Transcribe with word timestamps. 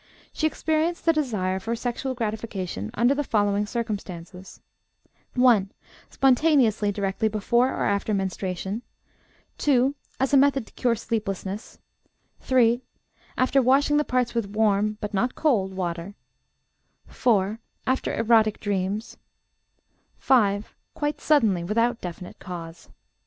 She 0.33 0.47
experienced 0.47 1.05
the 1.05 1.13
desire 1.13 1.59
for 1.59 1.75
sexual 1.75 2.15
gratification 2.15 2.89
under 2.95 3.13
the 3.13 3.23
following 3.23 3.67
circumstances: 3.67 4.59
(1) 5.35 5.71
spontaneously, 6.09 6.91
directly 6.91 7.27
before 7.27 7.69
or 7.69 7.85
after 7.85 8.11
menstruation; 8.11 8.81
(2) 9.59 9.93
as 10.19 10.33
a 10.33 10.37
method 10.37 10.65
to 10.65 10.73
cure 10.73 10.95
sleeplessness; 10.95 11.77
(3) 12.39 12.81
after 13.37 13.61
washing 13.61 13.97
the 13.97 14.03
parts 14.03 14.33
with 14.33 14.49
warm 14.49 14.97
(but 15.01 15.13
not 15.13 15.35
cold) 15.35 15.75
water; 15.75 16.15
(4) 17.05 17.59
after 17.85 18.15
erotic 18.15 18.59
dreams; 18.59 19.17
(5) 20.17 20.73
quite 20.95 21.21
suddenly, 21.21 21.63
without 21.63 22.01
definite 22.01 22.39
cause. 22.39 22.89